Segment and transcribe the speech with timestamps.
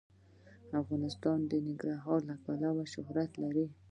[0.81, 3.65] افغانستان د ننګرهار له امله شهرت لري.